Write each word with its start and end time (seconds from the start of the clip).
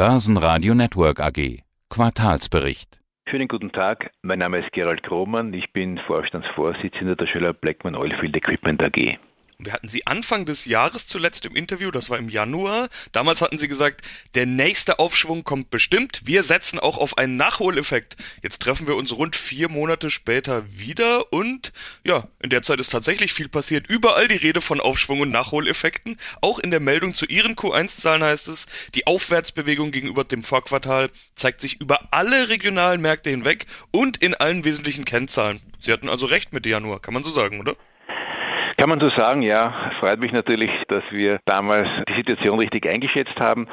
Börsenradio 0.00 0.72
Network 0.72 1.20
AG. 1.20 1.58
Quartalsbericht. 1.90 3.00
Schönen 3.28 3.48
guten 3.48 3.70
Tag, 3.70 4.12
mein 4.22 4.38
Name 4.38 4.60
ist 4.60 4.72
Gerald 4.72 5.02
Krohmann, 5.02 5.52
ich 5.52 5.74
bin 5.74 5.98
Vorstandsvorsitzender 5.98 7.16
der 7.16 7.26
Schüler 7.26 7.52
Blackman 7.52 7.94
Oilfield 7.94 8.34
Equipment 8.34 8.82
AG. 8.82 9.18
Wir 9.64 9.72
hatten 9.72 9.88
Sie 9.88 10.06
Anfang 10.06 10.46
des 10.46 10.64
Jahres 10.64 11.06
zuletzt 11.06 11.44
im 11.44 11.54
Interview, 11.54 11.90
das 11.90 12.08
war 12.10 12.18
im 12.18 12.28
Januar. 12.28 12.88
Damals 13.12 13.42
hatten 13.42 13.58
Sie 13.58 13.68
gesagt, 13.68 14.02
der 14.34 14.46
nächste 14.46 14.98
Aufschwung 14.98 15.44
kommt 15.44 15.70
bestimmt. 15.70 16.22
Wir 16.24 16.42
setzen 16.42 16.78
auch 16.78 16.96
auf 16.96 17.18
einen 17.18 17.36
Nachholeffekt. 17.36 18.16
Jetzt 18.42 18.62
treffen 18.62 18.86
wir 18.86 18.96
uns 18.96 19.12
rund 19.12 19.36
vier 19.36 19.68
Monate 19.68 20.10
später 20.10 20.64
wieder 20.72 21.32
und 21.32 21.72
ja, 22.04 22.28
in 22.40 22.50
der 22.50 22.62
Zeit 22.62 22.80
ist 22.80 22.90
tatsächlich 22.90 23.32
viel 23.32 23.48
passiert. 23.48 23.86
Überall 23.88 24.28
die 24.28 24.36
Rede 24.36 24.60
von 24.60 24.80
Aufschwung 24.80 25.20
und 25.20 25.30
Nachholeffekten. 25.30 26.16
Auch 26.40 26.58
in 26.58 26.70
der 26.70 26.80
Meldung 26.80 27.14
zu 27.14 27.26
Ihren 27.26 27.54
Q1-Zahlen 27.54 28.22
heißt 28.22 28.48
es, 28.48 28.66
die 28.94 29.06
Aufwärtsbewegung 29.06 29.90
gegenüber 29.90 30.24
dem 30.24 30.42
Vorquartal 30.42 31.10
zeigt 31.34 31.60
sich 31.60 31.80
über 31.80 32.08
alle 32.12 32.48
regionalen 32.48 33.00
Märkte 33.00 33.30
hinweg 33.30 33.66
und 33.90 34.16
in 34.16 34.34
allen 34.34 34.64
wesentlichen 34.64 35.04
Kennzahlen. 35.04 35.60
Sie 35.78 35.92
hatten 35.92 36.08
also 36.08 36.26
recht 36.26 36.52
mit 36.52 36.66
Januar, 36.66 37.00
kann 37.00 37.14
man 37.14 37.24
so 37.24 37.30
sagen, 37.30 37.60
oder? 37.60 37.76
Kann 38.80 38.88
man 38.88 38.98
so 38.98 39.10
sagen, 39.10 39.42
ja. 39.42 39.74
Freut 40.00 40.20
mich 40.20 40.32
natürlich, 40.32 40.70
dass 40.88 41.04
wir 41.10 41.38
damals 41.44 41.86
die 42.08 42.14
Situation 42.14 42.58
richtig 42.58 42.88
eingeschätzt 42.88 43.38
haben 43.38 43.68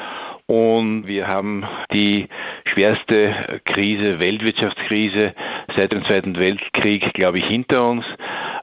und 0.48 1.08
wir 1.08 1.30
haben 1.30 1.66
die 1.94 2.28
schwerste 2.66 3.62
Krise, 3.64 4.20
Weltwirtschaftskrise 4.20 5.34
seit 5.78 5.94
dem 5.94 6.04
Zweiten 6.04 6.38
Weltkrieg, 6.38 7.14
glaube 7.14 7.38
ich, 7.38 7.46
hinter 7.46 7.88
uns. 7.88 8.06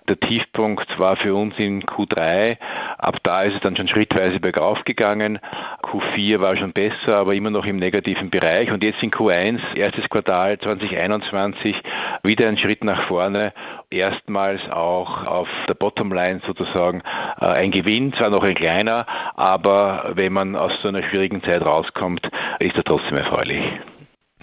Der 0.07 0.21
Tiefpunkt 0.21 0.99
war 0.99 1.17
für 1.17 1.35
uns 1.35 1.59
in 1.59 1.83
Q3. 1.83 2.59
Ab 2.99 3.17
da 3.23 3.45
ist 3.45 3.55
es 3.55 3.61
dann 3.61 3.75
schon 3.75 3.89
schrittweise 3.89 4.39
bergauf 4.39 4.85
gegangen. 4.85 5.39
Q4 5.83 6.41
war 6.41 6.57
schon 6.57 6.75
besser, 6.75 7.17
aber 7.17 7.35
immer 7.35 7.51
noch 7.51 7.65
im 7.65 7.77
negativen 7.77 8.29
Bereich. 8.29 8.71
Und 8.71 8.83
jetzt 8.83 9.03
in 9.03 9.11
Q1, 9.11 9.61
erstes 9.77 10.11
Quartal 10.11 10.59
2021, 10.59 11.83
wieder 12.23 12.49
ein 12.49 12.59
Schritt 12.59 12.85
nach 12.85 13.07
vorne. 13.09 13.55
Erstmals 13.95 14.69
auch 14.71 15.25
auf 15.27 15.49
der 15.69 15.75
Bottomline 15.75 16.41
sozusagen 16.47 17.03
äh, 17.41 17.45
ein 17.45 17.71
Gewinn, 17.71 18.13
zwar 18.15 18.31
noch 18.31 18.43
ein 18.43 18.55
kleiner, 18.55 19.07
aber 19.37 20.13
wenn 20.15 20.33
man 20.33 20.57
aus 20.57 20.73
so 20.83 20.89
einer 20.89 21.03
schwierigen 21.03 21.43
Zeit 21.43 21.63
raus 21.63 21.75
rauskommt, 21.75 22.31
ist 22.61 22.77
er 22.77 22.85
trotzdem 22.85 23.19
erfreulich 23.19 23.63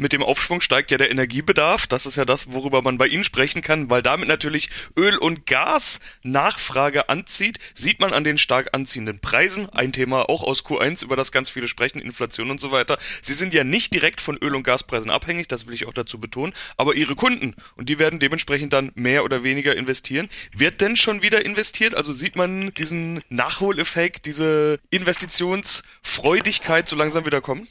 mit 0.02 0.14
dem 0.14 0.24
Aufschwung 0.24 0.62
steigt 0.62 0.92
ja 0.92 0.98
der 0.98 1.12
Energiebedarf. 1.12 1.86
Das 1.86 2.06
ist 2.06 2.16
ja 2.16 2.26
das, 2.26 2.52
worüber 2.52 2.82
man 2.82 2.98
bei 2.98 3.08
Ihnen 3.08 3.24
sprechen 3.24 3.62
kann, 3.62 3.90
weil 3.90 4.02
damit 4.02 4.28
natürlich 4.28 4.70
Öl- 4.98 5.18
und 5.18 5.46
Gas-Nachfrage 5.46 7.08
anzieht. 7.08 7.60
Sieht 7.76 8.00
man 8.00 8.12
an 8.12 8.24
den 8.24 8.40
stark 8.40 8.70
anziehenden 8.74 9.20
Preisen. 9.20 9.70
Ein 9.70 9.94
Thema 9.94 10.28
auch 10.28 10.44
aus 10.44 10.66
Q1, 10.66 11.04
über 11.04 11.16
das 11.16 11.32
ganz 11.32 11.52
viele 11.52 11.68
sprechen, 11.68 12.02
Inflation 12.02 12.50
und 12.50 12.60
so 12.60 12.72
weiter. 12.72 12.98
Sie 13.22 13.34
sind 13.34 13.54
ja 13.54 13.64
nicht 13.64 13.94
direkt 13.94 14.22
von 14.22 14.38
Öl- 14.38 14.56
und 14.56 14.64
Gaspreisen 14.64 15.12
abhängig, 15.12 15.48
das 15.48 15.68
will 15.68 15.76
ich 15.76 15.86
auch 15.86 15.94
dazu 15.94 16.20
betonen, 16.20 16.54
aber 16.78 16.96
Ihre 16.96 17.16
Kunden, 17.16 17.56
und 17.76 17.88
die 17.88 18.00
werden 18.00 18.20
dementsprechend 18.20 18.74
dann 18.74 18.92
mehr 18.96 19.24
oder 19.24 19.44
weniger 19.44 19.76
investieren. 19.76 20.30
Wird 20.52 20.82
denn 20.82 20.96
schon 20.96 21.22
wieder 21.22 21.46
investiert? 21.46 21.94
Also 21.94 22.12
sieht 22.12 22.36
man 22.36 22.74
diesen 22.74 23.22
Nachholeffekt, 23.30 24.26
diese 24.26 24.80
Investitionsfreudigkeit 24.90 26.90
so 26.90 26.96
langsam 26.96 27.26
wieder 27.26 27.42
kommen? 27.42 27.68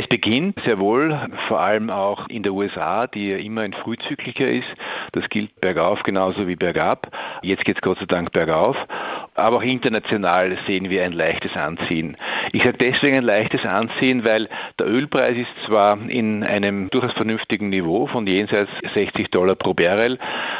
Es 0.00 0.06
beginnt 0.06 0.58
sehr 0.64 0.78
wohl, 0.78 1.14
vor 1.46 1.60
allem 1.60 1.90
auch 1.90 2.26
in 2.28 2.42
der 2.42 2.54
USA, 2.54 3.06
die 3.06 3.32
ja 3.32 3.36
immer 3.36 3.60
ein 3.60 3.74
frühzyklicher 3.74 4.48
ist. 4.48 4.74
Das 5.12 5.28
gilt 5.28 5.60
bergauf 5.60 6.04
genauso 6.04 6.48
wie 6.48 6.56
bergab. 6.56 7.14
Jetzt 7.42 7.66
geht 7.66 7.76
es 7.76 7.82
Gott 7.82 7.98
sei 7.98 8.06
Dank 8.06 8.32
bergauf. 8.32 8.78
Aber 9.34 9.58
auch 9.58 9.62
international 9.62 10.56
sehen 10.66 10.88
wir 10.88 11.04
ein 11.04 11.12
leichtes 11.12 11.54
Anziehen. 11.54 12.16
Ich 12.52 12.62
sage 12.62 12.78
deswegen 12.78 13.18
ein 13.18 13.24
leichtes 13.24 13.66
Anziehen, 13.66 14.24
weil 14.24 14.48
der 14.78 14.86
Ölpreis 14.86 15.36
ist 15.36 15.66
zwar 15.66 15.98
in 16.08 16.44
einem 16.44 16.88
durchaus 16.88 17.12
vernünftigen 17.12 17.68
Niveau 17.68 18.06
von 18.06 18.26
jenseits 18.26 18.70
60 18.94 19.30
Dollar 19.30 19.54
pro 19.54 19.74
Barrel. 19.74 20.18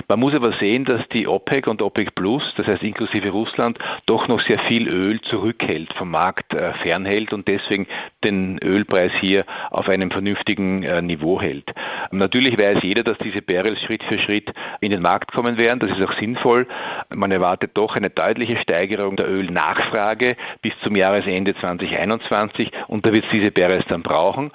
Man 0.09 0.21
muss 0.21 0.35
aber 0.35 0.53
sehen, 0.53 0.85
dass 0.85 1.09
die 1.09 1.27
OPEC 1.27 1.67
und 1.67 1.83
OPEC 1.83 2.15
Plus, 2.15 2.55
das 2.57 2.67
heißt 2.67 2.83
inklusive 2.83 3.31
Russland, 3.31 3.79
doch 4.07 4.29
noch 4.29 4.41
sehr 4.41 4.59
viel 4.61 4.89
Öl 4.89 5.21
zurückhält, 5.21 5.93
vom 5.95 6.11
Markt 6.11 6.55
äh, 6.55 6.73
fernhält 6.75 7.33
und 7.33 7.49
deswegen 7.49 7.87
den 8.25 8.59
Ölpreis 8.59 9.13
hier 9.21 9.45
auf 9.71 9.89
einem 9.89 10.11
vernünftigen 10.11 10.83
äh, 10.83 11.03
Niveau 11.03 11.41
hält. 11.41 11.73
Natürlich 12.11 12.59
weiß 12.59 12.83
jeder, 12.83 13.03
dass 13.05 13.19
diese 13.19 13.43
Barrels 13.43 13.81
Schritt 13.81 14.03
für 14.05 14.19
Schritt 14.19 14.53
in 14.81 14.91
den 14.91 15.03
Markt 15.03 15.33
kommen 15.33 15.57
werden. 15.57 15.81
Das 15.81 15.91
ist 15.91 16.03
auch 16.03 16.13
sinnvoll. 16.13 16.67
Man 17.09 17.31
erwartet 17.31 17.73
doch 17.75 17.97
eine 17.97 18.11
deutliche 18.11 18.57
Steigerung 18.57 19.17
der 19.17 19.29
Ölnachfrage 19.29 20.37
bis 20.63 20.79
zum 20.81 20.97
Jahresende 20.97 21.55
2021 21.55 22.71
und 22.89 23.07
da 23.07 23.13
wird 23.13 23.25
es 23.25 23.31
diese 23.31 23.51
Barrels 23.51 23.85
dann 23.89 24.03
brauchen. 24.03 24.51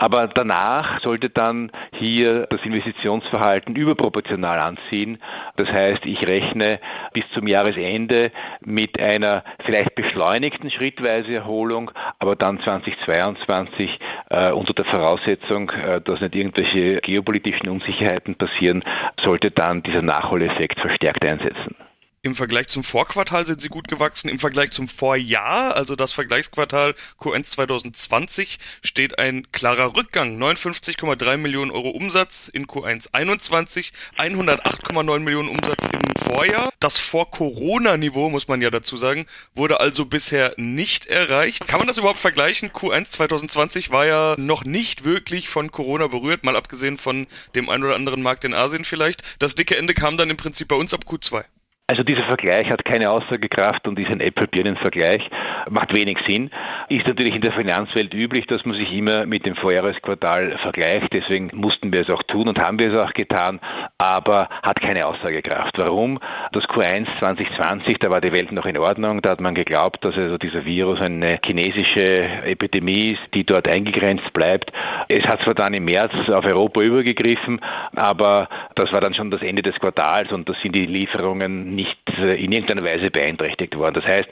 Aber 0.00 0.28
danach 0.28 1.00
sollte 1.02 1.28
dann 1.28 1.70
hier 1.92 2.46
das 2.46 2.64
Investitionsverhalten 2.64 3.76
überproportional 3.76 4.58
anziehen. 4.58 5.18
Das 5.56 5.70
heißt, 5.70 6.06
ich 6.06 6.26
rechne 6.26 6.80
bis 7.12 7.28
zum 7.32 7.46
Jahresende 7.46 8.32
mit 8.62 8.98
einer 8.98 9.44
vielleicht 9.66 9.94
beschleunigten 9.96 10.70
schrittweise 10.70 11.34
Erholung, 11.34 11.90
aber 12.18 12.34
dann 12.34 12.60
2022 12.60 14.00
äh, 14.30 14.52
unter 14.52 14.72
der 14.72 14.86
Voraussetzung, 14.86 15.68
äh, 15.68 16.00
dass 16.00 16.22
nicht 16.22 16.34
irgendwelche 16.34 17.02
geopolitischen 17.02 17.68
Unsicherheiten 17.68 18.36
passieren, 18.36 18.82
sollte 19.20 19.50
dann 19.50 19.82
dieser 19.82 20.00
Nachholeffekt 20.00 20.80
verstärkt 20.80 21.22
einsetzen. 21.26 21.76
Im 22.22 22.34
Vergleich 22.34 22.68
zum 22.68 22.84
Vorquartal 22.84 23.46
sind 23.46 23.62
sie 23.62 23.70
gut 23.70 23.88
gewachsen. 23.88 24.28
Im 24.28 24.38
Vergleich 24.38 24.72
zum 24.72 24.88
Vorjahr, 24.88 25.74
also 25.74 25.96
das 25.96 26.12
Vergleichsquartal 26.12 26.94
Q1 27.18 27.44
2020, 27.44 28.58
steht 28.82 29.18
ein 29.18 29.50
klarer 29.52 29.96
Rückgang. 29.96 30.36
59,3 30.36 31.38
Millionen 31.38 31.70
Euro 31.70 31.88
Umsatz 31.88 32.48
in 32.48 32.66
Q1 32.66 33.08
21, 33.12 33.94
108,9 34.18 35.18
Millionen 35.20 35.48
Umsatz 35.48 35.86
im 35.90 36.22
Vorjahr. 36.22 36.68
Das 36.78 36.98
Vor-Corona-Niveau, 36.98 38.28
muss 38.28 38.48
man 38.48 38.60
ja 38.60 38.68
dazu 38.68 38.98
sagen, 38.98 39.24
wurde 39.54 39.80
also 39.80 40.04
bisher 40.04 40.52
nicht 40.58 41.06
erreicht. 41.06 41.68
Kann 41.68 41.78
man 41.78 41.88
das 41.88 41.96
überhaupt 41.96 42.20
vergleichen? 42.20 42.68
Q1 42.68 43.12
2020 43.12 43.92
war 43.92 44.04
ja 44.04 44.34
noch 44.36 44.66
nicht 44.66 45.04
wirklich 45.04 45.48
von 45.48 45.72
Corona 45.72 46.08
berührt, 46.08 46.44
mal 46.44 46.56
abgesehen 46.56 46.98
von 46.98 47.26
dem 47.54 47.70
ein 47.70 47.82
oder 47.82 47.94
anderen 47.94 48.20
Markt 48.20 48.44
in 48.44 48.52
Asien 48.52 48.84
vielleicht. 48.84 49.22
Das 49.38 49.54
dicke 49.54 49.78
Ende 49.78 49.94
kam 49.94 50.18
dann 50.18 50.28
im 50.28 50.36
Prinzip 50.36 50.68
bei 50.68 50.76
uns 50.76 50.92
ab 50.92 51.04
Q2. 51.06 51.44
Also 51.90 52.04
dieser 52.04 52.22
Vergleich 52.22 52.70
hat 52.70 52.84
keine 52.84 53.10
Aussagekraft 53.10 53.88
und 53.88 53.98
ist 53.98 54.12
ein 54.12 54.20
Äpfel-Birnen-Vergleich, 54.20 55.28
macht 55.70 55.92
wenig 55.92 56.18
Sinn. 56.24 56.52
Ist 56.88 57.08
natürlich 57.08 57.34
in 57.34 57.40
der 57.40 57.50
Finanzwelt 57.50 58.14
üblich, 58.14 58.46
dass 58.46 58.64
man 58.64 58.76
sich 58.76 58.96
immer 58.96 59.26
mit 59.26 59.44
dem 59.44 59.56
Vorjahresquartal 59.56 60.56
vergleicht, 60.58 61.12
deswegen 61.12 61.50
mussten 61.52 61.92
wir 61.92 62.02
es 62.02 62.10
auch 62.10 62.22
tun 62.22 62.46
und 62.46 62.60
haben 62.60 62.78
wir 62.78 62.92
es 62.92 62.96
auch 62.96 63.12
getan, 63.12 63.58
aber 63.98 64.48
hat 64.62 64.80
keine 64.80 65.04
Aussagekraft. 65.04 65.78
Warum? 65.78 66.20
Das 66.52 66.68
Q1 66.68 67.08
2020, 67.18 67.98
da 67.98 68.08
war 68.08 68.20
die 68.20 68.30
Welt 68.30 68.52
noch 68.52 68.66
in 68.66 68.78
Ordnung, 68.78 69.20
da 69.20 69.30
hat 69.30 69.40
man 69.40 69.56
geglaubt, 69.56 70.04
dass 70.04 70.16
also 70.16 70.38
dieser 70.38 70.64
Virus 70.64 71.00
eine 71.00 71.40
chinesische 71.44 72.24
Epidemie 72.44 73.14
ist, 73.14 73.34
die 73.34 73.42
dort 73.42 73.66
eingegrenzt 73.66 74.32
bleibt. 74.32 74.70
Es 75.08 75.26
hat 75.26 75.40
zwar 75.40 75.54
dann 75.54 75.74
im 75.74 75.86
März 75.86 76.12
auf 76.30 76.44
Europa 76.44 76.82
übergegriffen, 76.82 77.60
aber 77.96 78.48
das 78.76 78.92
war 78.92 79.00
dann 79.00 79.14
schon 79.14 79.32
das 79.32 79.42
Ende 79.42 79.62
des 79.62 79.80
Quartals 79.80 80.30
und 80.30 80.48
da 80.48 80.54
sind 80.54 80.76
die 80.76 80.86
Lieferungen 80.86 81.79
nicht 81.80 82.18
äh, 82.18 82.34
in 82.34 82.52
irgendeiner 82.52 82.84
Weise 82.84 83.10
beeinträchtigt 83.10 83.76
worden. 83.76 83.94
Das 83.94 84.06
heißt, 84.06 84.28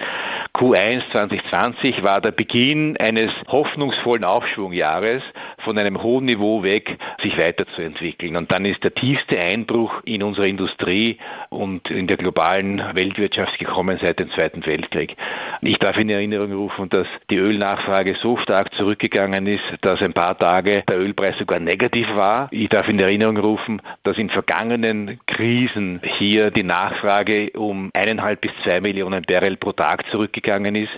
Q1 0.55 1.11
2020 1.11 2.03
war 2.03 2.21
der 2.21 2.33
Beginn 2.33 2.97
eines 2.97 3.31
hoffnungsvollen 3.49 4.25
Aufschwungjahres 4.25 5.23
von 5.59 5.79
einem 5.79 6.03
hohen 6.03 6.27
Niveau 6.27 6.63
weg, 6.63 6.99
sich 7.23 7.39
weiterzuentwickeln. 7.39 8.37
Und 8.37 8.51
dann 8.53 8.65
ist 8.65 8.85
der 8.85 8.95
tiefste 8.95 9.39
Einbruch 9.39 10.03
in 10.05 10.23
unserer 10.23 10.47
Industrie 10.47 11.19
und 11.49 11.91
in 11.91 12.07
der 12.07 12.17
globalen 12.17 12.83
Weltwirtschaft 12.95 13.59
gekommen 13.59 13.99
seit 14.01 14.19
dem 14.19 14.31
Zweiten 14.31 14.65
Weltkrieg. 14.67 15.17
Ich 15.63 15.79
darf 15.79 15.97
in 15.99 16.11
Erinnerung 16.11 16.53
rufen, 16.53 16.89
dass 16.91 17.07
die 17.31 17.37
Ölnachfrage 17.37 18.15
so 18.17 18.37
stark 18.37 18.75
zurückgegangen 18.75 19.47
ist, 19.47 19.65
dass 19.81 20.03
ein 20.03 20.13
paar 20.13 20.37
Tage 20.37 20.83
der 20.89 20.99
Ölpreis 20.99 21.39
sogar 21.39 21.61
negativ 21.61 22.09
war. 22.15 22.49
Ich 22.51 22.69
darf 22.69 22.89
in 22.89 22.99
Erinnerung 22.99 23.37
rufen, 23.37 23.81
dass 24.03 24.19
in 24.19 24.29
vergangenen 24.29 25.21
Krisen 25.27 26.01
hier 26.03 26.51
die 26.51 26.63
Nachfrage 26.63 27.38
um 27.55 27.91
eineinhalb 27.95 28.41
bis 28.41 28.53
zwei 28.63 28.81
Millionen 28.81 29.23
Barrel 29.23 29.57
pro 29.57 29.73
Tag 29.73 30.07
zurückgegangen 30.11 30.75
ist. 30.75 30.93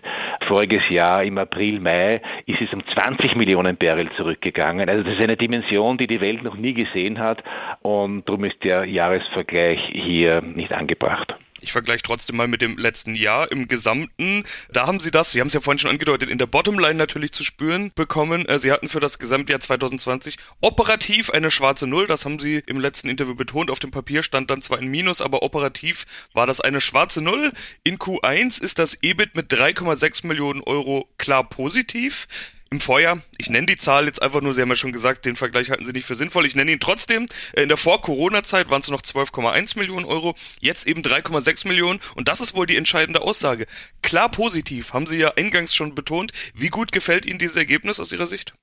Voriges 0.46 0.88
Jahr 0.88 1.24
im 1.24 1.38
April, 1.38 1.80
Mai 1.80 2.20
ist 2.46 2.60
es 2.60 2.72
um 2.72 2.84
20 2.86 3.36
Millionen 3.36 3.76
Barrel 3.76 4.10
zurückgegangen. 4.10 4.88
Also 4.88 5.04
das 5.04 5.14
ist 5.14 5.20
eine 5.20 5.36
Dimension, 5.36 5.98
die 5.98 6.06
die 6.06 6.20
Welt 6.20 6.42
noch 6.42 6.56
nie 6.56 6.74
gesehen 6.74 7.18
hat 7.18 7.42
und 7.82 8.28
darum 8.28 8.44
ist 8.44 8.62
der 8.64 8.84
Jahresvergleich 8.84 9.90
hier 9.92 10.42
nicht 10.42 10.72
angebracht. 10.72 11.36
Ich 11.62 11.72
vergleiche 11.72 12.02
trotzdem 12.02 12.36
mal 12.36 12.48
mit 12.48 12.62
dem 12.62 12.78
letzten 12.78 13.14
Jahr 13.14 13.50
im 13.50 13.68
Gesamten. 13.68 14.44
Da 14.72 14.86
haben 14.86 15.00
Sie 15.00 15.10
das, 15.10 15.32
Sie 15.32 15.40
haben 15.40 15.48
es 15.48 15.54
ja 15.54 15.60
vorhin 15.60 15.78
schon 15.78 15.90
angedeutet, 15.90 16.30
in 16.30 16.38
der 16.38 16.46
Bottomline 16.46 16.94
natürlich 16.94 17.32
zu 17.32 17.44
spüren 17.44 17.92
bekommen. 17.94 18.46
Äh, 18.46 18.58
Sie 18.58 18.72
hatten 18.72 18.88
für 18.88 19.00
das 19.00 19.18
Gesamtjahr 19.18 19.60
2020 19.60 20.36
operativ 20.60 21.30
eine 21.30 21.50
schwarze 21.50 21.86
Null. 21.86 22.06
Das 22.06 22.24
haben 22.24 22.38
Sie 22.38 22.62
im 22.66 22.80
letzten 22.80 23.08
Interview 23.08 23.34
betont. 23.34 23.70
Auf 23.70 23.78
dem 23.78 23.90
Papier 23.90 24.22
stand 24.22 24.50
dann 24.50 24.62
zwar 24.62 24.78
ein 24.78 24.88
Minus, 24.88 25.20
aber 25.20 25.42
operativ 25.42 26.06
war 26.32 26.46
das 26.46 26.60
eine 26.60 26.80
schwarze 26.80 27.20
Null. 27.20 27.52
In 27.84 27.98
Q1 27.98 28.62
ist 28.62 28.78
das 28.78 28.98
EBIT 29.02 29.34
mit 29.34 29.52
3,6 29.52 30.26
Millionen 30.26 30.62
Euro 30.62 31.08
klar 31.18 31.48
positiv. 31.48 32.26
Im 32.72 32.78
Vorjahr, 32.78 33.20
ich 33.36 33.50
nenne 33.50 33.66
die 33.66 33.76
Zahl 33.76 34.06
jetzt 34.06 34.22
einfach 34.22 34.42
nur, 34.42 34.54
Sie 34.54 34.62
haben 34.62 34.68
ja 34.68 34.76
schon 34.76 34.92
gesagt, 34.92 35.24
den 35.24 35.34
Vergleich 35.34 35.70
halten 35.70 35.84
Sie 35.84 35.90
nicht 35.90 36.06
für 36.06 36.14
sinnvoll, 36.14 36.46
ich 36.46 36.54
nenne 36.54 36.70
ihn 36.70 36.78
trotzdem, 36.78 37.26
äh, 37.52 37.62
in 37.62 37.68
der 37.68 37.76
Vor-Corona-Zeit 37.76 38.70
waren 38.70 38.80
es 38.80 38.88
noch 38.88 39.02
12,1 39.02 39.76
Millionen 39.76 40.04
Euro, 40.04 40.36
jetzt 40.60 40.86
eben 40.86 41.02
3,6 41.02 41.66
Millionen 41.66 41.98
und 42.14 42.28
das 42.28 42.40
ist 42.40 42.54
wohl 42.54 42.66
die 42.66 42.76
entscheidende 42.76 43.22
Aussage. 43.22 43.66
Klar 44.02 44.30
positiv, 44.30 44.92
haben 44.92 45.08
Sie 45.08 45.16
ja 45.16 45.34
eingangs 45.34 45.74
schon 45.74 45.96
betont. 45.96 46.32
Wie 46.54 46.68
gut 46.68 46.92
gefällt 46.92 47.26
Ihnen 47.26 47.40
dieses 47.40 47.56
Ergebnis 47.56 47.98
aus 47.98 48.12
Ihrer 48.12 48.26
Sicht? 48.26 48.54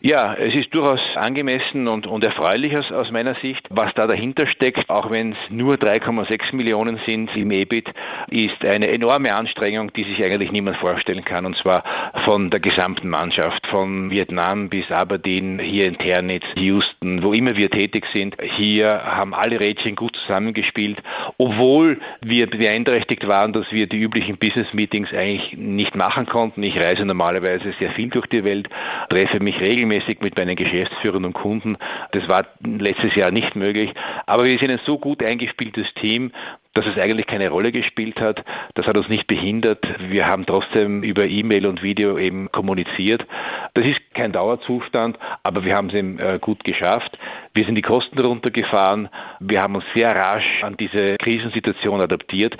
Ja, 0.00 0.34
es 0.34 0.54
ist 0.54 0.72
durchaus 0.74 1.00
angemessen 1.16 1.88
und, 1.88 2.06
und 2.06 2.22
erfreulich 2.22 2.76
aus, 2.76 2.92
aus 2.92 3.10
meiner 3.10 3.34
Sicht. 3.34 3.66
Was 3.70 3.92
da 3.94 4.06
dahinter 4.06 4.46
steckt, 4.46 4.88
auch 4.88 5.10
wenn 5.10 5.32
es 5.32 5.38
nur 5.50 5.74
3,6 5.74 6.54
Millionen 6.54 6.98
sind 6.98 7.34
im 7.36 7.50
EBIT, 7.50 7.92
ist 8.28 8.64
eine 8.64 8.88
enorme 8.88 9.34
Anstrengung, 9.34 9.92
die 9.92 10.04
sich 10.04 10.22
eigentlich 10.22 10.52
niemand 10.52 10.76
vorstellen 10.76 11.24
kann. 11.24 11.46
Und 11.46 11.56
zwar 11.56 11.82
von 12.24 12.48
der 12.50 12.60
gesamten 12.60 13.08
Mannschaft, 13.08 13.66
von 13.66 14.10
Vietnam 14.10 14.68
bis 14.68 14.92
Aberdeen, 14.92 15.58
hier 15.58 15.88
in 15.88 15.98
Ternitz, 15.98 16.44
Houston, 16.54 17.24
wo 17.24 17.32
immer 17.32 17.56
wir 17.56 17.68
tätig 17.68 18.06
sind. 18.12 18.36
Hier 18.40 19.02
haben 19.04 19.34
alle 19.34 19.58
Rädchen 19.58 19.96
gut 19.96 20.14
zusammengespielt, 20.14 21.02
obwohl 21.38 21.98
wir 22.20 22.48
beeinträchtigt 22.48 23.26
waren, 23.26 23.52
dass 23.52 23.72
wir 23.72 23.88
die 23.88 24.00
üblichen 24.00 24.38
Business 24.38 24.72
Meetings 24.72 25.12
eigentlich 25.12 25.56
nicht 25.58 25.96
machen 25.96 26.26
konnten. 26.26 26.62
Ich 26.62 26.78
reise 26.78 27.04
normalerweise 27.04 27.72
sehr 27.80 27.90
viel 27.90 28.10
durch 28.10 28.26
die 28.26 28.44
Welt, 28.44 28.68
treffe 29.08 29.40
mich 29.40 29.60
regelmäßig 29.60 29.87
regelmäßig 29.88 30.20
mit 30.20 30.36
meinen 30.36 30.56
Geschäftsführern 30.56 31.24
und 31.24 31.32
Kunden. 31.32 31.76
Das 32.12 32.28
war 32.28 32.46
letztes 32.62 33.14
Jahr 33.14 33.30
nicht 33.30 33.56
möglich. 33.56 33.92
Aber 34.26 34.44
wir 34.44 34.58
sind 34.58 34.70
ein 34.70 34.80
so 34.84 34.98
gut 34.98 35.22
eingespieltes 35.22 35.92
Team, 35.94 36.32
dass 36.74 36.86
es 36.86 36.98
eigentlich 36.98 37.26
keine 37.26 37.48
Rolle 37.48 37.72
gespielt 37.72 38.20
hat. 38.20 38.44
Das 38.74 38.86
hat 38.86 38.96
uns 38.96 39.08
nicht 39.08 39.26
behindert. 39.26 39.84
Wir 40.10 40.26
haben 40.26 40.46
trotzdem 40.46 41.02
über 41.02 41.26
E-Mail 41.26 41.66
und 41.66 41.82
Video 41.82 42.18
eben 42.18 42.50
kommuniziert. 42.52 43.26
Das 43.74 43.84
ist 43.84 44.00
kein 44.14 44.32
Dauerzustand, 44.32 45.18
aber 45.42 45.64
wir 45.64 45.76
haben 45.76 45.88
es 45.88 45.94
eben 45.94 46.18
äh, 46.18 46.38
gut 46.40 46.64
geschafft. 46.64 47.18
Wir 47.54 47.64
sind 47.64 47.74
die 47.74 47.82
Kosten 47.82 48.18
runtergefahren. 48.18 49.08
Wir 49.40 49.62
haben 49.62 49.74
uns 49.74 49.84
sehr 49.94 50.14
rasch 50.14 50.62
an 50.62 50.76
diese 50.76 51.16
Krisensituation 51.16 52.00
adaptiert. 52.00 52.56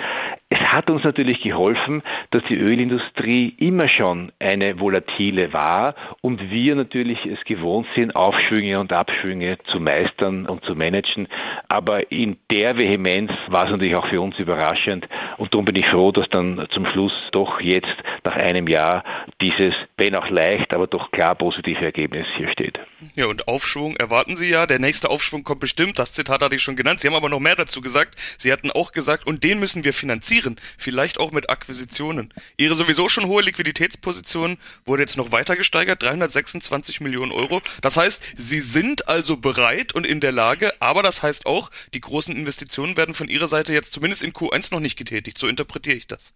Es 0.50 0.60
hat 0.60 0.88
uns 0.88 1.04
natürlich 1.04 1.42
geholfen, 1.42 2.02
dass 2.30 2.42
die 2.44 2.56
Ölindustrie 2.56 3.54
immer 3.58 3.86
schon 3.86 4.32
eine 4.38 4.80
volatile 4.80 5.52
war 5.52 5.94
und 6.22 6.50
wir 6.50 6.74
natürlich 6.74 7.26
es 7.26 7.44
gewohnt 7.44 7.86
sind, 7.94 8.16
Aufschwünge 8.16 8.80
und 8.80 8.92
Abschwünge 8.92 9.58
zu 9.64 9.78
meistern 9.78 10.46
und 10.46 10.64
zu 10.64 10.74
managen. 10.74 11.28
Aber 11.68 12.10
in 12.10 12.38
der 12.50 12.78
Vehemenz 12.78 13.30
war 13.48 13.66
es 13.66 13.70
natürlich 13.70 13.94
auch 13.98 14.08
für 14.08 14.20
uns 14.20 14.38
überraschend 14.38 15.08
und 15.36 15.52
darum 15.52 15.64
bin 15.64 15.76
ich 15.76 15.86
froh, 15.86 16.12
dass 16.12 16.28
dann 16.28 16.66
zum 16.70 16.86
Schluss 16.86 17.12
doch 17.32 17.60
jetzt 17.60 17.96
nach 18.24 18.36
einem 18.36 18.66
Jahr 18.66 19.04
dieses, 19.40 19.74
wenn 19.96 20.14
auch 20.14 20.28
leicht, 20.30 20.72
aber 20.74 20.86
doch 20.86 21.10
klar 21.10 21.34
positive 21.34 21.84
Ergebnis 21.84 22.26
hier 22.36 22.48
steht. 22.48 22.80
Ja, 23.14 23.26
und 23.26 23.46
Aufschwung 23.46 23.96
erwarten 23.96 24.36
Sie 24.36 24.48
ja. 24.48 24.66
Der 24.66 24.78
nächste 24.78 25.08
Aufschwung 25.10 25.44
kommt 25.44 25.60
bestimmt. 25.60 25.98
Das 25.98 26.12
Zitat 26.12 26.42
hatte 26.42 26.56
ich 26.56 26.62
schon 26.62 26.76
genannt. 26.76 27.00
Sie 27.00 27.08
haben 27.08 27.14
aber 27.14 27.28
noch 27.28 27.38
mehr 27.38 27.54
dazu 27.54 27.80
gesagt. 27.80 28.16
Sie 28.38 28.52
hatten 28.52 28.70
auch 28.70 28.92
gesagt, 28.92 29.26
und 29.26 29.44
den 29.44 29.60
müssen 29.60 29.84
wir 29.84 29.92
finanzieren. 29.92 30.56
Vielleicht 30.76 31.18
auch 31.18 31.30
mit 31.30 31.48
Akquisitionen. 31.48 32.32
Ihre 32.56 32.74
sowieso 32.74 33.08
schon 33.08 33.26
hohe 33.26 33.42
Liquiditätsposition 33.42 34.58
wurde 34.84 35.02
jetzt 35.02 35.16
noch 35.16 35.30
weiter 35.30 35.56
gesteigert. 35.56 36.02
326 36.02 37.00
Millionen 37.00 37.32
Euro. 37.32 37.60
Das 37.82 37.96
heißt, 37.96 38.22
Sie 38.36 38.60
sind 38.60 39.08
also 39.08 39.36
bereit 39.36 39.94
und 39.94 40.04
in 40.04 40.20
der 40.20 40.32
Lage. 40.32 40.72
Aber 40.80 41.02
das 41.02 41.22
heißt 41.22 41.46
auch, 41.46 41.70
die 41.94 42.00
großen 42.00 42.34
Investitionen 42.34 42.96
werden 42.96 43.14
von 43.14 43.28
Ihrer 43.28 43.46
Seite 43.46 43.72
jetzt 43.72 43.87
zumindest 43.90 44.22
in 44.22 44.32
Q1 44.32 44.72
noch 44.72 44.80
nicht 44.80 44.96
getätigt. 44.96 45.38
So 45.38 45.46
interpretiere 45.46 45.96
ich 45.96 46.06
das. 46.06 46.34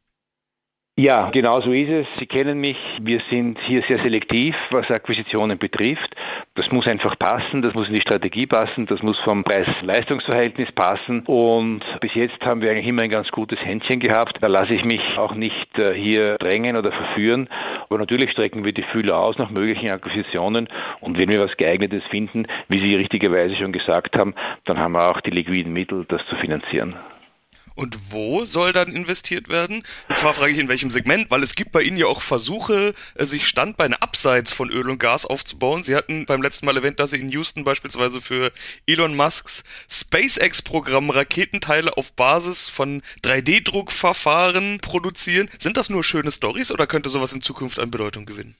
Ja, 0.99 1.31
genau 1.31 1.63
so 1.63 1.73
ist 1.73 1.89
es. 1.89 2.07
Sie 2.19 2.27
kennen 2.27 2.61
mich. 2.61 2.77
Wir 3.01 3.21
sind 3.31 3.59
hier 3.61 3.81
sehr 3.85 3.99
selektiv, 4.01 4.55
was 4.71 4.91
Akquisitionen 4.91 5.57
betrifft. 5.57 6.15
Das 6.55 6.71
muss 6.71 6.87
einfach 6.87 7.19
passen, 7.19 7.63
das 7.63 7.73
muss 7.73 7.89
in 7.89 7.95
die 7.95 8.03
Strategie 8.03 8.47
passen, 8.47 8.85
das 8.85 9.03
muss 9.03 9.19
vom 9.21 9.43
Preis-Leistungs-Verhältnis 9.43 10.71
passen. 10.73 11.21
Und 11.21 11.81
bis 12.03 12.15
jetzt 12.15 12.45
haben 12.45 12.61
wir 12.61 12.71
eigentlich 12.71 12.89
immer 12.89 13.01
ein 13.03 13.11
ganz 13.11 13.31
gutes 13.31 13.59
Händchen 13.65 14.01
gehabt. 14.01 14.37
Da 14.43 14.49
lasse 14.49 14.75
ich 14.75 14.85
mich 14.85 15.17
auch 15.17 15.35
nicht 15.35 15.79
äh, 15.79 15.95
hier 15.95 16.37
drängen 16.37 16.77
oder 16.77 16.93
verführen. 16.93 17.49
Aber 17.89 17.99
natürlich 17.99 18.33
strecken 18.33 18.67
wir 18.67 18.75
die 18.75 18.83
Fühler 18.83 19.17
aus 19.17 19.39
nach 19.39 19.49
möglichen 19.49 19.89
Akquisitionen. 19.89 20.69
Und 21.01 21.17
wenn 21.17 21.31
wir 21.31 21.41
was 21.41 21.57
geeignetes 21.57 22.05
finden, 22.09 22.47
wie 22.69 22.81
Sie 22.81 22.97
richtigerweise 22.97 23.57
schon 23.57 23.73
gesagt 23.73 24.15
haben, 24.15 24.35
dann 24.67 24.79
haben 24.79 24.93
wir 24.93 25.09
auch 25.09 25.23
die 25.23 25.31
liquiden 25.31 25.73
Mittel, 25.73 26.05
das 26.07 26.27
zu 26.27 26.37
finanzieren. 26.37 26.97
Und 27.75 27.97
wo 28.11 28.45
soll 28.45 28.73
dann 28.73 28.93
investiert 28.93 29.49
werden? 29.49 29.83
Und 30.09 30.19
zwar 30.19 30.35
frage 30.35 30.53
ich 30.53 30.59
in 30.59 30.69
welchem 30.69 30.91
Segment, 30.91 31.31
weil 31.31 31.43
es 31.43 31.55
gibt 31.55 31.73
bei 31.73 31.83
Ihnen 31.83 31.97
ja 31.97 32.07
auch 32.07 32.23
Versuche, 32.23 32.95
äh, 33.15 33.25
sich 33.25 33.47
Standbeine 33.47 34.03
abseits 34.03 34.53
von 34.53 34.71
Öl 34.71 34.89
und 34.89 34.99
Gas 34.99 35.27
aufzubauen. 35.27 35.85
Sie 35.85 35.95
hatten 35.95 36.27
beim 36.27 36.43
letzten 36.43 36.67
Mal 36.67 36.77
erwähnt, 36.77 37.01
dass 37.01 37.11
Sie 37.11 37.21
in 37.21 37.31
Houston 37.31 37.65
beispielsweise 37.65 38.21
für 38.21 38.53
Elon 38.87 39.17
Musks 39.17 39.65
SpaceX-Programm 39.91 41.11
Raketenteile 41.11 41.97
auf 41.97 42.13
Basis 42.13 42.69
von 42.69 43.03
3D-Druckverfahren 43.25 44.81
produzieren. 44.81 45.49
Sind 45.59 45.77
das 45.77 45.91
nur 45.91 46.05
schöne 46.05 46.31
Stories 46.31 46.71
oder 46.71 46.87
könnte 46.87 47.11
sowas 47.11 47.33
in 47.33 47.43
Zukunft 47.43 47.79
an 47.79 47.91
Bedeutung 47.91 48.27
gewinnen? 48.27 48.57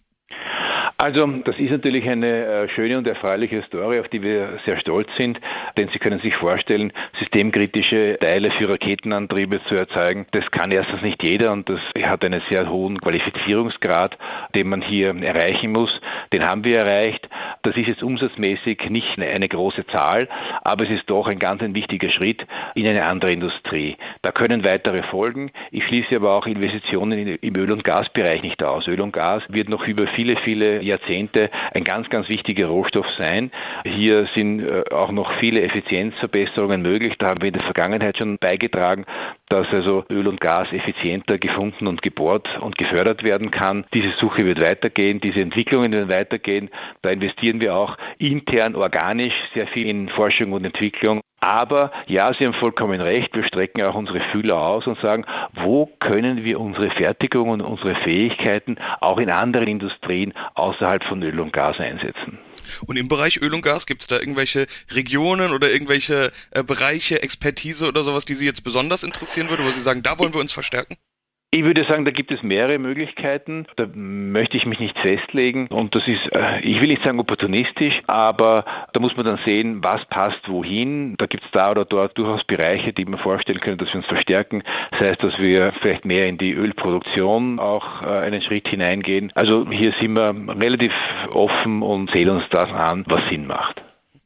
Also 0.99 1.27
das 1.45 1.59
ist 1.59 1.71
natürlich 1.71 2.09
eine 2.09 2.45
äh, 2.45 2.69
schöne 2.69 2.99
und 2.99 3.07
erfreuliche 3.07 3.63
Story, 3.63 3.99
auf 3.99 4.09
die 4.09 4.23
wir 4.23 4.59
sehr 4.65 4.77
stolz 4.79 5.09
sind, 5.17 5.41
denn 5.77 5.89
Sie 5.89 5.99
können 5.99 6.21
sich 6.21 6.35
vorstellen, 6.37 6.93
systemkritische 7.19 8.19
Teile 8.21 8.51
für 8.53 8.69
Raketenantriebe 8.69 9.63
zu 9.65 9.75
erzeugen, 9.75 10.27
das 10.31 10.51
kann 10.51 10.71
erstens 10.71 11.03
nicht 11.03 11.23
jeder 11.23 11.53
und 11.53 11.69
das 11.69 11.81
hat 12.03 12.25
einen 12.25 12.41
sehr 12.49 12.71
hohen 12.71 13.01
Qualifizierungsgrad, 13.01 14.17
den 14.55 14.69
man 14.69 14.81
hier 14.81 15.15
erreichen 15.23 15.73
muss. 15.73 16.01
Den 16.33 16.47
haben 16.47 16.65
wir 16.65 16.79
erreicht. 16.79 17.29
Das 17.63 17.77
ist 17.77 17.87
jetzt 17.87 18.03
umsatzmäßig 18.03 18.91
nicht 18.91 19.21
eine 19.21 19.49
große 19.49 19.87
Zahl, 19.87 20.29
aber 20.63 20.83
es 20.85 20.91
ist 20.91 21.09
doch 21.09 21.29
ein 21.29 21.39
ganz 21.39 21.63
ein 21.63 21.75
wichtiger 21.75 22.11
Schritt 22.11 22.45
in 22.75 22.87
eine 22.87 23.05
andere 23.05 23.33
Industrie. 23.33 23.97
Da 24.23 24.33
können 24.33 24.65
weitere 24.65 25.03
folgen. 25.05 25.53
Ich 25.71 25.85
schließe 25.87 26.17
aber 26.17 26.33
auch 26.33 26.47
Investitionen 26.47 27.39
im 27.41 27.57
Öl- 27.57 27.71
und 27.71 27.85
Gasbereich 27.85 28.43
nicht 28.43 28.63
aus. 28.65 28.89
Öl 28.89 29.01
und 29.01 29.13
Gas 29.13 29.45
wird 29.49 29.69
noch 29.69 29.87
über 29.87 30.09
viele, 30.09 30.37
viele 30.37 30.83
Jahrzehnte 30.83 31.51
ein 31.73 31.85
ganz, 31.85 32.11
ganz 32.11 32.29
wichtiger 32.29 32.67
Rohstoff 32.67 33.09
sein. 33.17 33.53
Hier 33.85 34.27
sind 34.35 34.61
äh, 34.61 34.83
auch 34.93 35.13
noch 35.13 35.33
viele 35.35 35.63
Effizienzverbesserungen 35.63 36.83
möglich. 36.83 37.17
Da 37.19 37.29
haben 37.29 37.43
wir 37.43 37.49
in 37.49 37.55
der 37.55 37.63
Vergangenheit 37.63 38.19
schon 38.19 38.39
beigetragen, 38.39 39.07
dass 39.49 39.73
also 39.73 40.05
Öl 40.11 40.27
und 40.27 40.41
Gas 40.41 40.73
effizienter 40.73 41.39
gefunden 41.39 41.87
und 41.87 42.03
gebohrt 42.03 42.59
und 42.61 42.77
gefördert 42.77 43.23
werden 43.23 43.51
kann. 43.51 43.85
Diese 43.95 44.11
Suche 44.19 44.45
wird 44.45 44.61
weitergehen, 44.61 45.21
diese 45.21 45.41
Entwicklungen 45.41 45.93
werden 45.93 46.09
weitergehen. 46.09 46.71
Da 47.03 47.11
investieren 47.53 47.61
wir 47.61 47.75
auch 47.75 47.97
intern 48.19 48.75
organisch 48.75 49.35
sehr 49.55 49.67
viel 49.67 49.87
in 49.87 50.09
Forschung 50.09 50.53
und 50.53 50.65
Entwicklung. 50.65 51.21
Aber 51.41 51.91
ja, 52.07 52.33
Sie 52.33 52.47
haben 52.47 52.55
vollkommen 52.55 53.01
recht, 53.01 53.35
wir 53.35 53.45
strecken 53.45 53.83
auch 53.83 53.97
unsere 53.97 54.21
Fühler 54.31 54.61
aus 54.61 54.87
und 54.87 54.99
sagen, 55.01 55.25
wo 55.55 55.87
können 55.99 56.45
wir 56.45 56.61
unsere 56.61 56.91
Fertigung 56.91 57.49
und 57.49 57.61
unsere 57.61 57.97
Fähigkeiten 57.97 58.77
auch 59.01 59.19
in 59.19 59.29
anderen 59.29 59.67
Industrien 59.67 60.33
außerhalb 60.55 61.03
von 61.05 61.23
Öl 61.23 61.41
und 61.41 61.53
Gas 61.53 61.81
einsetzen. 61.81 62.39
Und 62.87 62.97
im 62.97 63.09
Bereich 63.09 63.43
Öl 63.43 63.53
und 63.55 63.63
Gas 63.63 63.87
gibt 63.87 64.03
es 64.03 64.09
da 64.09 64.21
irgendwelche 64.21 64.67
Regionen 64.93 65.53
oder 65.53 65.69
irgendwelche 65.69 66.31
äh, 66.53 66.63
Bereiche, 66.63 67.21
Expertise 67.21 67.89
oder 67.89 68.05
sowas, 68.05 68.25
die 68.25 68.35
Sie 68.35 68.47
jetzt 68.47 68.63
besonders 68.63 69.03
interessieren 69.03 69.51
würde, 69.51 69.65
wo 69.65 69.71
Sie 69.73 69.81
sagen, 69.81 70.05
da 70.05 70.21
wollen 70.21 70.33
wir 70.33 70.41
uns 70.41 70.53
verstärken? 70.53 70.97
Ich 71.55 71.65
würde 71.65 71.85
sagen, 71.85 72.07
da 72.07 72.11
gibt 72.13 72.33
es 72.33 72.43
mehrere 72.43 72.79
Möglichkeiten. 72.79 73.67
Da 73.77 73.87
möchte 73.95 74.57
ich 74.57 74.65
mich 74.65 74.81
nicht 74.81 74.99
festlegen. 74.99 75.67
Und 75.67 75.95
das 75.95 76.09
ist, 76.09 76.35
äh, 76.35 76.61
ich 76.63 76.81
will 76.81 76.89
nicht 76.89 77.03
sagen 77.03 77.21
opportunistisch, 77.21 78.03
aber 78.07 78.65
da 78.95 79.01
muss 79.01 79.15
man 79.19 79.27
dann 79.27 79.37
sehen, 79.45 79.85
was 79.85 80.03
passt 80.07 80.49
wohin. 80.49 81.15
Da 81.19 81.27
gibt 81.27 81.45
es 81.45 81.51
da 81.51 81.71
oder 81.71 81.85
dort 81.85 82.17
durchaus 82.17 82.43
Bereiche, 82.45 82.95
die 82.95 83.05
man 83.05 83.19
vorstellen 83.19 83.61
können, 83.61 83.77
dass 83.77 83.93
wir 83.93 83.97
uns 83.97 84.07
verstärken. 84.07 84.63
Das 84.93 85.01
heißt, 85.01 85.23
dass 85.23 85.39
wir 85.39 85.73
vielleicht 85.83 86.07
mehr 86.07 86.27
in 86.27 86.39
die 86.39 86.55
Ölproduktion 86.55 87.59
auch 87.59 88.01
äh, 88.01 88.07
einen 88.07 88.41
Schritt 88.41 88.69
hineingehen. 88.69 89.31
Also 89.35 89.69
hier 89.71 89.93
sind 90.01 90.15
wir 90.15 90.35
relativ 90.59 90.95
offen 91.35 91.83
und 91.83 92.11
sehen 92.13 92.31
uns 92.31 92.49
das 92.49 92.73
an, 92.73 93.05
was 93.07 93.29
Sinn 93.29 93.47
macht. 93.47 93.83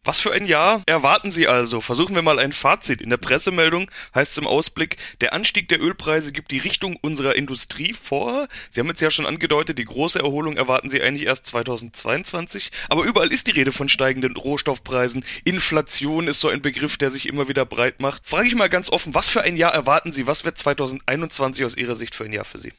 Was 0.06 0.20
für 0.20 0.30
ein 0.30 0.44
Jahr 0.44 0.82
erwarten 0.86 1.32
Sie 1.32 1.48
also? 1.48 1.80
Versuchen 1.80 2.14
wir 2.14 2.22
mal 2.22 2.38
ein 2.38 2.52
Fazit. 2.52 3.02
In 3.02 3.10
der 3.10 3.16
Pressemeldung 3.16 3.90
heißt 4.14 4.30
es 4.30 4.38
im 4.38 4.46
Ausblick, 4.46 4.98
der 5.20 5.32
Anstieg 5.32 5.68
der 5.68 5.82
Ölpreise 5.82 6.30
gibt 6.30 6.52
die 6.52 6.58
Richtung 6.58 6.96
unserer 7.02 7.34
Industrie 7.34 7.92
vor. 7.92 8.46
Sie 8.70 8.78
haben 8.78 8.86
jetzt 8.86 9.00
ja 9.00 9.10
schon 9.10 9.26
angedeutet, 9.26 9.80
die 9.80 9.84
große 9.84 10.20
Erholung 10.20 10.56
erwarten 10.56 10.90
Sie 10.90 11.02
eigentlich 11.02 11.26
erst 11.26 11.46
2022. 11.46 12.70
Aber 12.88 13.02
überall 13.02 13.32
ist 13.32 13.48
die 13.48 13.50
Rede 13.50 13.72
von 13.72 13.88
steigenden 13.88 14.36
Rohstoffpreisen. 14.36 15.24
Inflation 15.42 16.28
ist 16.28 16.38
so 16.38 16.50
ein 16.50 16.62
Begriff, 16.62 16.96
der 16.98 17.10
sich 17.10 17.26
immer 17.26 17.48
wieder 17.48 17.66
breit 17.66 17.98
macht. 17.98 18.28
Frage 18.28 18.46
ich 18.46 18.54
mal 18.54 18.68
ganz 18.68 18.90
offen, 18.90 19.12
was 19.12 19.28
für 19.28 19.42
ein 19.42 19.56
Jahr 19.56 19.74
erwarten 19.74 20.12
Sie? 20.12 20.28
Was 20.28 20.44
wird 20.44 20.56
2021 20.56 21.64
aus 21.64 21.76
Ihrer 21.76 21.96
Sicht 21.96 22.14
für 22.14 22.26
ein 22.26 22.32
Jahr 22.32 22.44
für 22.44 22.58
Sie? 22.58 22.72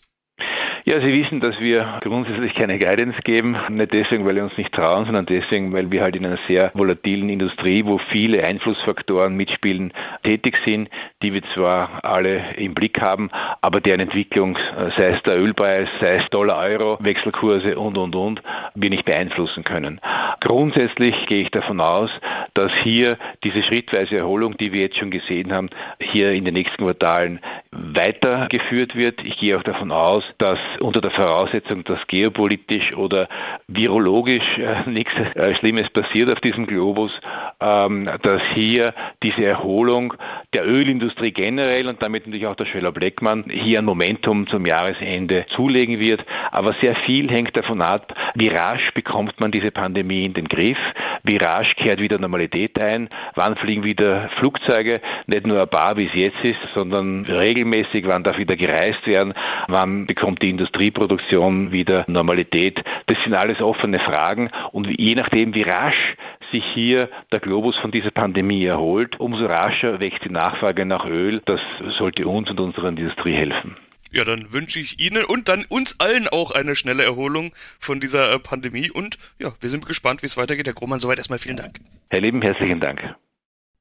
Ja, 0.86 1.02
Sie 1.02 1.14
wissen, 1.14 1.40
dass 1.40 1.60
wir 1.60 2.00
grundsätzlich 2.02 2.54
keine 2.54 2.80
Guidance 2.80 3.22
geben. 3.22 3.58
Nicht 3.70 3.94
deswegen, 3.94 4.26
weil 4.26 4.36
wir 4.36 4.44
uns 4.44 4.58
nicht 4.58 4.74
trauen, 4.74 5.06
sondern 5.06 5.26
deswegen, 5.26 5.74
weil 5.74 5.92
wir 5.92 6.02
halt 6.02 6.16
in 6.16 6.26
einer 6.26 6.40
sehr 6.48 6.72
volatilen 6.74 7.30
Industrie, 7.30 7.84
wo 7.86 7.98
viele 7.98 8.44
Einflussfaktoren 8.44 9.36
mitspielen, 9.36 9.92
tätig 10.24 10.58
sind, 10.64 10.90
die 11.22 11.34
wir 11.34 11.44
zwar 11.54 12.04
alle 12.04 12.56
im 12.56 12.74
Blick 12.74 13.02
haben, 13.02 13.30
aber 13.62 13.82
deren 13.82 14.02
Entwicklung, 14.02 14.58
sei 14.96 15.10
es 15.10 15.24
der 15.24 15.38
Ölpreis, 15.38 15.90
sei 16.00 16.16
es 16.16 16.30
Dollar-Euro, 16.30 16.98
Wechselkurse 17.02 17.78
und, 17.78 17.98
und, 17.98 18.16
und, 18.16 18.42
wir 18.76 18.90
nicht 18.90 19.06
beeinflussen 19.06 19.64
können. 19.64 20.00
Grundsätzlich 20.42 21.26
gehe 21.26 21.42
ich 21.42 21.52
davon 21.52 21.82
aus, 21.82 22.12
dass 22.54 22.72
hier 22.84 23.18
diese 23.44 23.64
schrittweise 23.64 24.18
Erholung, 24.18 24.58
die 24.58 24.72
wir 24.72 24.82
jetzt 24.82 24.98
schon 24.98 25.12
gesehen 25.12 25.52
haben, 25.54 25.70
hier 26.00 26.32
in 26.32 26.46
den 26.46 26.54
nächsten 26.54 26.84
Quartalen 26.84 27.40
weitergeführt 27.72 28.96
wird. 28.96 29.24
Ich 29.24 29.38
gehe 29.38 29.58
auch 29.58 29.64
davon 29.64 29.92
aus, 29.92 30.24
dass 30.38 30.60
unter 30.80 31.02
der 31.02 31.12
Voraussetzung, 31.12 31.84
dass 31.84 32.06
geopolitisch 32.08 32.96
oder 32.96 33.28
virologisch 33.68 34.58
äh, 34.58 34.90
nichts 34.90 35.14
äh, 35.36 35.56
Schlimmes 35.56 35.90
passiert 35.90 36.30
auf 36.30 36.40
diesem 36.42 36.68
Globus, 36.68 37.20
ähm, 37.60 38.10
dass 38.22 38.42
hier 38.54 38.94
diese 39.24 39.46
Erholung 39.46 40.14
der 40.54 40.68
Ölindustrie 40.68 41.32
generell 41.32 41.88
und 41.88 42.02
damit 42.02 42.26
natürlich 42.26 42.48
auch 42.48 42.56
der 42.56 42.66
Schweller 42.66 42.92
Bleckmann 42.92 43.46
hier 43.50 43.80
ein 43.80 43.86
Momentum 43.86 44.48
zum 44.48 44.66
Jahresende 44.66 45.46
zulegen 45.50 46.00
wird. 46.00 46.26
Aber 46.52 46.74
sehr 46.74 46.96
viel 46.96 47.30
hängt 47.30 47.56
davon 47.56 47.82
ab, 47.82 48.14
wie 48.38 48.50
rasch 48.50 48.94
bekommt 48.94 49.40
man 49.40 49.52
diese 49.52 49.72
Pandemie 49.72 50.26
in 50.26 50.34
den 50.34 50.48
Griff, 50.48 50.78
wie 51.24 51.38
rasch 51.38 51.76
kehrt 51.76 52.00
wieder 52.00 52.20
Normalität 52.20 52.78
ein, 52.80 53.10
wann 53.34 53.56
fliegen 53.56 53.84
wieder 53.84 54.30
Flugzeuge, 54.38 55.02
nicht 55.26 55.48
nur 55.48 55.60
ein 55.60 55.68
paar, 55.68 55.98
wie 55.98 56.06
es 56.06 56.14
jetzt 56.14 56.44
ist, 56.44 56.60
sondern 56.76 57.26
regelmäßig, 57.26 58.06
wann 58.06 58.24
darf 58.24 58.38
wieder 58.38 58.56
gereist 58.56 59.08
werden, 59.08 59.34
wann 59.68 60.06
bekommt 60.06 60.44
die 60.44 60.52
Industrieproduktion 60.52 61.72
wieder 61.72 62.06
Normalität. 62.08 62.84
Das 63.08 63.22
sind 63.24 63.34
alles 63.34 63.60
offene 63.60 63.98
Fragen 63.98 64.52
und 64.72 64.88
je 64.88 65.16
nachdem, 65.16 65.56
wie 65.56 65.64
rasch 65.64 66.16
sich 66.52 66.64
hier 66.64 67.10
der 67.32 67.40
Globus 67.40 67.76
von 67.78 67.90
dieser 67.90 68.12
Pandemie 68.12 68.66
erholt, 68.66 69.20
umso 69.20 69.48
rascher 69.48 70.00
wächst 70.00 70.24
die 70.26 70.30
Nachfrage 70.30 70.86
nach 70.86 71.08
Öl. 71.08 71.42
Das 71.46 71.62
sollte 71.98 72.28
uns 72.28 72.52
und 72.52 72.60
unserer 72.60 72.90
Industrie 72.90 73.34
helfen. 73.34 73.76
Ja, 74.12 74.24
dann 74.24 74.52
wünsche 74.54 74.80
ich 74.80 75.00
Ihnen 75.00 75.26
und 75.26 75.48
dann 75.48 75.66
uns 75.66 76.00
allen 76.00 76.28
auch 76.28 76.52
eine 76.52 76.76
schnelle 76.76 77.04
Erholung 77.04 77.52
von 77.80 78.00
dieser 78.00 78.32
äh, 78.32 78.40
Pandemie. 78.40 78.90
Und 78.90 79.18
ja, 79.40 79.54
wir 79.60 79.70
sind 79.70 79.86
gespannt, 79.86 80.22
wie 80.22 80.28
es 80.28 80.38
weitergeht. 80.38 80.68
Herr 80.68 80.74
Grohmann, 80.74 81.00
soweit 81.00 81.18
erstmal 81.18 81.40
vielen 81.40 81.58
Dank. 81.58 81.80
Herr 82.10 82.22
Lieben, 82.22 82.42
herzlichen 82.42 82.80
Dank. 82.80 83.16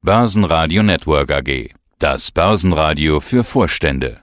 Börsenradio 0.03 0.83
Network 0.83 1.31
AG. 1.31 1.71
Das 1.99 2.31
Börsenradio 2.31 3.21
für 3.21 3.45
Vorstände. 3.45 4.21